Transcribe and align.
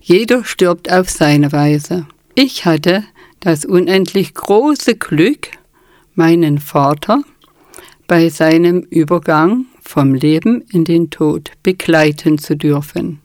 Jeder 0.00 0.44
stirbt 0.44 0.90
auf 0.90 1.10
seine 1.10 1.52
Weise. 1.52 2.06
Ich 2.34 2.64
hatte 2.64 3.04
das 3.40 3.64
unendlich 3.64 4.34
große 4.34 4.96
Glück, 4.96 5.48
meinen 6.14 6.58
Vater 6.58 7.22
bei 8.06 8.28
seinem 8.28 8.80
Übergang 8.80 9.66
vom 9.80 10.14
Leben 10.14 10.62
in 10.72 10.84
den 10.84 11.10
Tod 11.10 11.52
begleiten 11.62 12.38
zu 12.38 12.56
dürfen. 12.56 13.20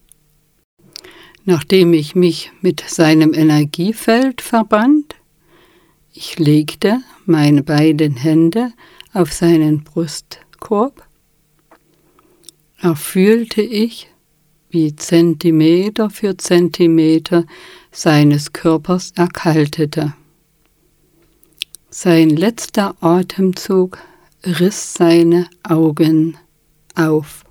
Nachdem 1.45 1.93
ich 1.93 2.15
mich 2.15 2.51
mit 2.61 2.83
seinem 2.87 3.33
Energiefeld 3.33 4.41
verband, 4.41 5.15
ich 6.13 6.37
legte 6.37 7.01
meine 7.25 7.63
beiden 7.63 8.15
Hände 8.15 8.71
auf 9.13 9.33
seinen 9.33 9.83
Brustkorb, 9.83 11.05
erfühlte 12.79 13.61
ich, 13.61 14.12
wie 14.73 14.95
Zentimeter 14.95 16.09
für 16.09 16.35
Zentimeter 16.35 17.45
seines 17.91 18.53
Körpers 18.53 19.11
erkaltete. 19.15 20.13
Sein 21.91 22.31
letzter 22.31 22.95
Atemzug 23.01 23.99
riss 24.43 24.95
seine 24.95 25.47
Augen 25.61 26.37
auf. 26.95 27.43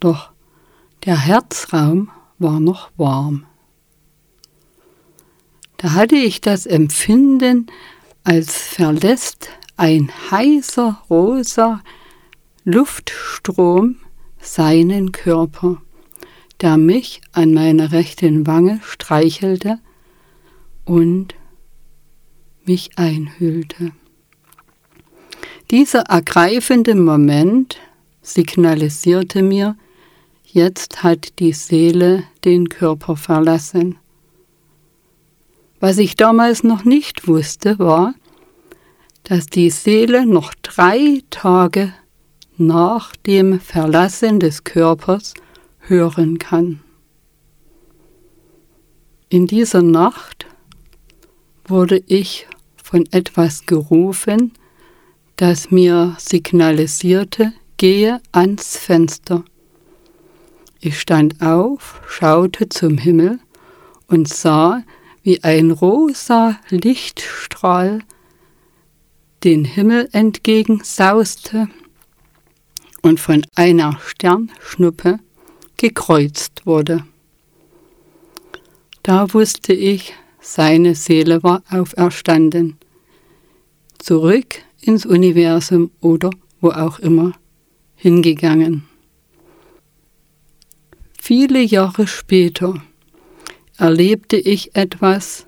Doch 0.00 0.32
der 1.04 1.16
Herzraum 1.16 2.10
war 2.40 2.58
noch 2.58 2.90
warm. 2.96 3.46
Da 5.76 5.92
hatte 5.92 6.16
ich 6.16 6.40
das 6.40 6.66
Empfinden, 6.66 7.68
als 8.24 8.56
verlässt 8.56 9.48
ein 9.76 10.10
heißer 10.30 11.04
rosa 11.08 11.82
Luftstrom 12.64 14.00
seinen 14.40 15.12
Körper, 15.12 15.82
der 16.64 16.78
mich 16.78 17.20
an 17.32 17.52
meiner 17.52 17.92
rechten 17.92 18.46
Wange 18.46 18.80
streichelte 18.82 19.80
und 20.86 21.34
mich 22.64 22.92
einhüllte. 22.96 23.92
Dieser 25.70 26.04
ergreifende 26.04 26.94
Moment 26.94 27.76
signalisierte 28.22 29.42
mir, 29.42 29.76
jetzt 30.42 31.02
hat 31.02 31.38
die 31.38 31.52
Seele 31.52 32.24
den 32.46 32.70
Körper 32.70 33.16
verlassen. 33.16 33.96
Was 35.80 35.98
ich 35.98 36.16
damals 36.16 36.64
noch 36.64 36.84
nicht 36.84 37.28
wusste, 37.28 37.78
war, 37.78 38.14
dass 39.24 39.48
die 39.48 39.68
Seele 39.68 40.24
noch 40.24 40.54
drei 40.62 41.20
Tage 41.28 41.92
nach 42.56 43.14
dem 43.16 43.60
Verlassen 43.60 44.40
des 44.40 44.64
Körpers 44.64 45.34
hören 45.86 46.38
kann. 46.38 46.80
In 49.28 49.46
dieser 49.46 49.82
Nacht 49.82 50.46
wurde 51.66 52.02
ich 52.06 52.46
von 52.76 53.06
etwas 53.10 53.66
gerufen, 53.66 54.52
das 55.36 55.70
mir 55.70 56.16
signalisierte, 56.18 57.52
gehe 57.76 58.20
ans 58.32 58.76
Fenster. 58.76 59.44
Ich 60.80 61.00
stand 61.00 61.42
auf, 61.42 62.00
schaute 62.06 62.68
zum 62.68 62.98
Himmel 62.98 63.40
und 64.06 64.28
sah, 64.28 64.84
wie 65.22 65.42
ein 65.42 65.70
rosa 65.70 66.58
Lichtstrahl 66.68 68.00
den 69.42 69.64
Himmel 69.64 70.08
entgegen 70.12 70.82
sauste 70.84 71.68
und 73.02 73.18
von 73.18 73.44
einer 73.54 73.98
Sternschnuppe 74.04 75.18
gekreuzt 75.84 76.64
wurde. 76.64 77.04
Da 79.02 79.34
wusste 79.34 79.74
ich, 79.74 80.14
seine 80.40 80.94
Seele 80.94 81.42
war 81.42 81.62
auferstanden, 81.68 82.78
zurück 83.98 84.62
ins 84.80 85.04
Universum 85.04 85.90
oder 86.00 86.30
wo 86.62 86.70
auch 86.70 87.00
immer 87.00 87.32
hingegangen. 87.96 88.84
Viele 91.20 91.60
Jahre 91.60 92.06
später 92.06 92.82
erlebte 93.76 94.38
ich 94.38 94.74
etwas, 94.74 95.46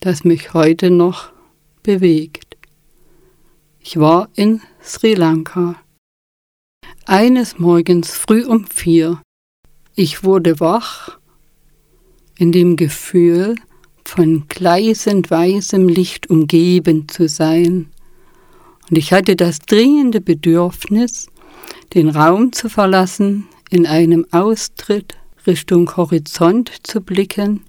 das 0.00 0.24
mich 0.24 0.52
heute 0.52 0.90
noch 0.90 1.30
bewegt. 1.84 2.56
Ich 3.78 4.00
war 4.00 4.30
in 4.34 4.62
Sri 4.82 5.14
Lanka. 5.14 5.80
Eines 7.06 7.60
Morgens 7.60 8.10
früh 8.10 8.44
um 8.44 8.66
vier. 8.66 9.22
Ich 10.00 10.22
wurde 10.22 10.60
wach 10.60 11.18
in 12.36 12.52
dem 12.52 12.76
Gefühl, 12.76 13.56
von 14.04 14.44
gleißend 14.46 15.28
weißem 15.28 15.88
Licht 15.88 16.30
umgeben 16.30 17.08
zu 17.08 17.26
sein. 17.26 17.88
Und 18.88 18.96
ich 18.96 19.12
hatte 19.12 19.34
das 19.34 19.58
dringende 19.58 20.20
Bedürfnis, 20.20 21.26
den 21.94 22.10
Raum 22.10 22.52
zu 22.52 22.68
verlassen, 22.68 23.48
in 23.70 23.88
einem 23.88 24.24
Austritt 24.30 25.16
Richtung 25.48 25.96
Horizont 25.96 26.70
zu 26.84 27.00
blicken, 27.00 27.64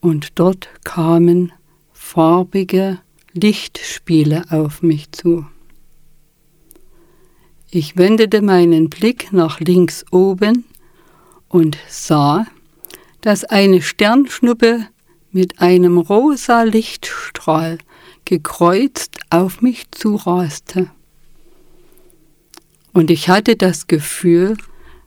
und 0.00 0.40
dort 0.40 0.68
kamen 0.82 1.52
farbige 1.92 2.98
Lichtspiele 3.34 4.46
auf 4.50 4.82
mich 4.82 5.12
zu. 5.12 5.46
Ich 7.70 7.96
wendete 7.96 8.42
meinen 8.42 8.90
Blick 8.90 9.32
nach 9.32 9.60
links 9.60 10.04
oben 10.10 10.64
und 11.52 11.76
sah, 11.86 12.46
dass 13.20 13.44
eine 13.44 13.82
Sternschnuppe 13.82 14.88
mit 15.30 15.60
einem 15.60 15.98
rosa 15.98 16.62
Lichtstrahl 16.62 17.78
gekreuzt 18.24 19.18
auf 19.30 19.60
mich 19.60 19.90
zuraste. 19.90 20.90
Und 22.92 23.10
ich 23.10 23.28
hatte 23.28 23.56
das 23.56 23.86
Gefühl, 23.86 24.56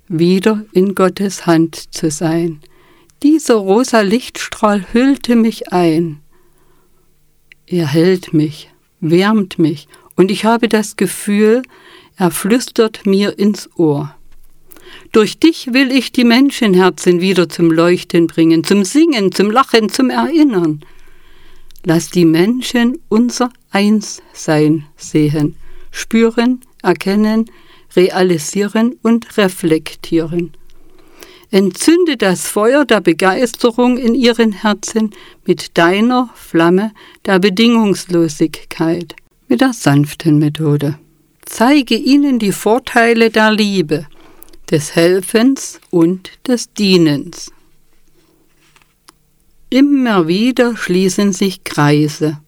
wieder 0.07 0.63
in 0.71 0.95
Gottes 0.95 1.47
Hand 1.47 1.93
zu 1.93 2.11
sein. 2.11 2.61
Dieser 3.23 3.55
rosa 3.55 4.01
Lichtstrahl 4.01 4.85
hüllte 4.93 5.35
mich 5.35 5.73
ein. 5.73 6.21
Er 7.65 7.87
hält 7.87 8.33
mich, 8.33 8.71
wärmt 8.99 9.57
mich, 9.57 9.87
und 10.15 10.29
ich 10.29 10.45
habe 10.45 10.69
das 10.69 10.95
Gefühl, 10.95 11.63
er 12.17 12.29
flüstert 12.29 13.05
mir 13.07 13.37
ins 13.39 13.67
Ohr. 13.77 14.14
Durch 15.11 15.39
dich 15.39 15.73
will 15.73 15.91
ich 15.91 16.11
die 16.11 16.23
Menschenherzen 16.23 17.21
wieder 17.21 17.47
zum 17.49 17.71
Leuchten 17.71 18.27
bringen, 18.27 18.63
zum 18.63 18.83
Singen, 18.83 19.31
zum 19.31 19.51
Lachen, 19.51 19.89
zum 19.89 20.09
Erinnern. 20.09 20.81
Lass 21.83 22.09
die 22.09 22.25
Menschen 22.25 22.99
unser 23.09 23.49
Einssein 23.71 24.85
sehen, 24.97 25.55
spüren, 25.91 26.61
erkennen, 26.81 27.45
realisieren 27.95 28.95
und 29.01 29.37
reflektieren. 29.37 30.53
Entzünde 31.51 32.17
das 32.17 32.47
Feuer 32.47 32.85
der 32.85 33.01
Begeisterung 33.01 33.97
in 33.97 34.15
ihren 34.15 34.51
Herzen 34.51 35.11
mit 35.45 35.77
deiner 35.77 36.29
Flamme 36.33 36.91
der 37.25 37.39
Bedingungslosigkeit, 37.39 39.15
mit 39.47 39.61
der 39.61 39.73
sanften 39.73 40.39
Methode. 40.39 40.97
Zeige 41.45 41.95
ihnen 41.95 42.39
die 42.39 42.51
Vorteile 42.51 43.29
der 43.29 43.51
Liebe, 43.51 44.07
des 44.71 44.95
Helfens 44.95 45.79
und 45.89 46.31
des 46.47 46.73
Dienens. 46.73 47.51
Immer 49.69 50.27
wieder 50.27 50.77
schließen 50.77 51.33
sich 51.33 51.63
Kreise. 51.63 52.39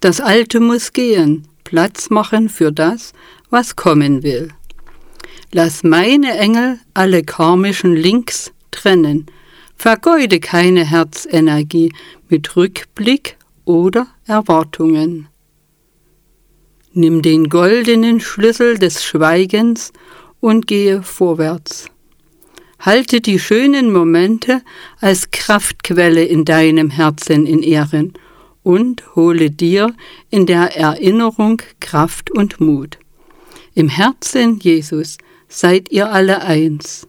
Das 0.00 0.20
Alte 0.20 0.60
muss 0.60 0.92
gehen, 0.92 1.48
Platz 1.64 2.10
machen 2.10 2.48
für 2.48 2.72
das, 2.72 3.12
was 3.50 3.76
kommen 3.76 4.22
will. 4.22 4.48
Lass 5.52 5.82
meine 5.82 6.38
Engel 6.38 6.78
alle 6.94 7.22
karmischen 7.22 7.96
Links 7.96 8.52
trennen. 8.70 9.26
Vergeude 9.76 10.40
keine 10.40 10.84
Herzenergie 10.84 11.92
mit 12.28 12.56
Rückblick 12.56 13.36
oder 13.64 14.08
Erwartungen. 14.26 15.28
Nimm 16.92 17.22
den 17.22 17.48
goldenen 17.48 18.20
Schlüssel 18.20 18.78
des 18.78 19.04
Schweigens 19.04 19.92
und 20.40 20.66
gehe 20.66 21.02
vorwärts. 21.02 21.86
Halte 22.78 23.20
die 23.20 23.38
schönen 23.38 23.92
Momente 23.92 24.62
als 25.00 25.30
Kraftquelle 25.30 26.24
in 26.24 26.44
deinem 26.44 26.90
Herzen 26.90 27.44
in 27.46 27.62
Ehren 27.62 28.12
und 28.62 29.16
hole 29.16 29.50
dir 29.50 29.94
in 30.30 30.46
der 30.46 30.76
Erinnerung 30.76 31.62
Kraft 31.80 32.30
und 32.30 32.60
Mut. 32.60 32.98
Im 33.74 33.88
Herzen 33.88 34.58
Jesus 34.60 35.18
seid 35.48 35.90
ihr 35.90 36.12
alle 36.12 36.42
eins. 36.42 37.08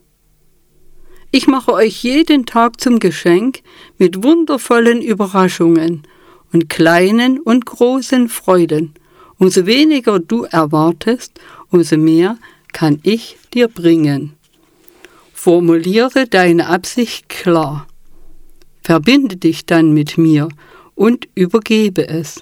Ich 1.32 1.48
mache 1.48 1.74
euch 1.74 2.04
jeden 2.04 2.48
Tag 2.48 2.82
zum 2.82 3.00
Geschenk 3.00 3.60
mit 4.00 4.24
wundervollen 4.24 5.02
Überraschungen 5.02 6.04
und 6.52 6.70
kleinen 6.70 7.40
und 7.40 7.68
großen 7.68 8.30
Freuden. 8.30 8.96
Umso 9.38 9.68
weniger 9.68 10.20
du 10.20 10.44
erwartest, 10.44 11.40
umso 11.70 11.98
mehr 11.98 12.38
kann 12.72 13.00
ich 13.04 13.38
dir 13.54 13.68
bringen. 13.68 14.34
Formuliere 15.34 16.28
deine 16.28 16.68
Absicht 16.68 17.30
klar. 17.30 17.88
Verbinde 18.82 19.38
dich 19.38 19.66
dann 19.66 19.94
mit 19.94 20.18
mir 20.18 20.50
und 20.96 21.28
übergebe 21.36 22.08
es. 22.08 22.42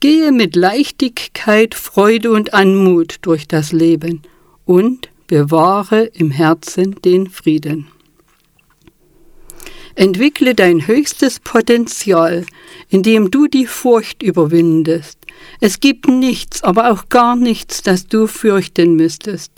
Gehe 0.00 0.30
mit 0.30 0.54
Leichtigkeit, 0.54 1.74
Freude 1.74 2.30
und 2.30 2.54
Anmut 2.54 3.16
durch 3.22 3.48
das 3.48 3.72
Leben 3.72 4.22
und 4.64 5.08
bewahre 5.26 6.04
im 6.04 6.30
Herzen 6.30 6.96
den 7.02 7.28
Frieden. 7.28 7.88
Entwickle 9.94 10.54
dein 10.54 10.86
höchstes 10.86 11.40
Potenzial, 11.40 12.44
indem 12.90 13.30
du 13.30 13.46
die 13.46 13.66
Furcht 13.66 14.22
überwindest. 14.22 15.15
Es 15.60 15.80
gibt 15.80 16.08
nichts, 16.08 16.62
aber 16.62 16.90
auch 16.90 17.08
gar 17.08 17.36
nichts, 17.36 17.82
das 17.82 18.06
du 18.06 18.26
fürchten 18.26 18.96
müsstest. 18.96 19.52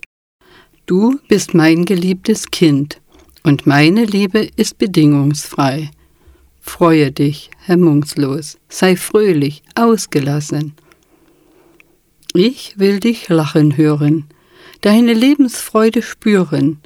Du 0.87 1.19
bist 1.29 1.55
mein 1.55 1.85
geliebtes 1.85 2.51
Kind, 2.51 3.01
und 3.43 3.67
meine 3.67 4.05
Liebe 4.05 4.49
ist 4.57 4.79
bedingungsfrei. 4.79 5.91
Freue 6.61 7.13
dich, 7.13 7.51
hemmungslos, 7.65 8.59
sei 8.69 8.97
fröhlich, 8.97 9.63
ausgelassen. 9.75 10.75
Ich 12.35 12.79
will 12.79 13.01
dich 13.01 13.29
lachen 13.29 13.77
hören, 13.77 14.27
deine 14.83 15.15
Lebensfreude 15.15 16.03
spüren, 16.03 16.81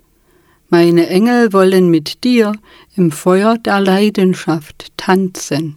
meine 0.72 1.08
Engel 1.08 1.52
wollen 1.52 1.90
mit 1.90 2.24
dir 2.24 2.54
im 2.96 3.10
Feuer 3.10 3.58
der 3.58 3.78
Leidenschaft 3.78 4.90
tanzen. 4.96 5.76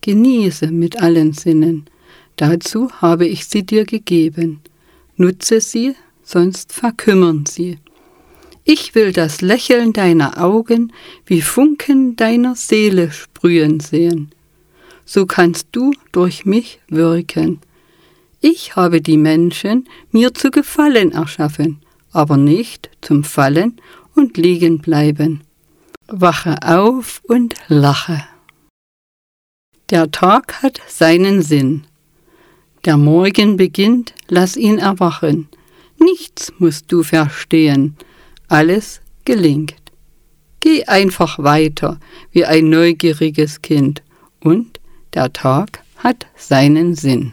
Genieße 0.00 0.68
mit 0.68 1.02
allen 1.02 1.32
Sinnen, 1.32 1.86
dazu 2.36 2.90
habe 3.00 3.26
ich 3.26 3.46
sie 3.46 3.64
dir 3.64 3.84
gegeben. 3.84 4.60
Nutze 5.16 5.60
sie, 5.60 5.94
sonst 6.22 6.72
verkümmern 6.72 7.46
sie. 7.46 7.78
Ich 8.64 8.94
will 8.94 9.12
das 9.12 9.40
Lächeln 9.40 9.92
deiner 9.92 10.42
Augen 10.42 10.92
wie 11.24 11.42
Funken 11.42 12.16
deiner 12.16 12.54
Seele 12.54 13.12
sprühen 13.12 13.80
sehen. 13.80 14.30
So 15.04 15.24
kannst 15.26 15.68
du 15.72 15.92
durch 16.12 16.44
mich 16.44 16.80
wirken. 16.88 17.60
Ich 18.40 18.76
habe 18.76 19.00
die 19.00 19.18
Menschen 19.18 19.88
mir 20.10 20.34
zu 20.34 20.50
gefallen 20.50 21.12
erschaffen 21.12 21.80
aber 22.16 22.38
nicht 22.38 22.88
zum 23.02 23.24
Fallen 23.24 23.78
und 24.14 24.38
Liegen 24.38 24.78
bleiben. 24.78 25.42
Wache 26.08 26.56
auf 26.62 27.20
und 27.24 27.54
lache. 27.68 28.24
Der 29.90 30.10
Tag 30.10 30.62
hat 30.62 30.80
seinen 30.88 31.42
Sinn. 31.42 31.86
Der 32.86 32.96
Morgen 32.96 33.56
beginnt, 33.56 34.14
lass 34.28 34.56
ihn 34.56 34.78
erwachen. 34.78 35.48
Nichts 35.98 36.52
musst 36.60 36.92
du 36.92 37.02
verstehen, 37.02 37.96
alles 38.46 39.00
gelingt. 39.24 39.74
Geh 40.60 40.84
einfach 40.84 41.40
weiter 41.40 41.98
wie 42.30 42.44
ein 42.44 42.70
neugieriges 42.70 43.60
Kind 43.60 44.04
und 44.38 44.78
der 45.14 45.32
Tag 45.32 45.82
hat 45.96 46.26
seinen 46.36 46.94
Sinn. 46.94 47.32